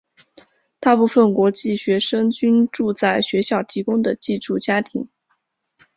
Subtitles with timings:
[0.79, 5.07] 大部分国际学生均住在学校提供的寄住家庭。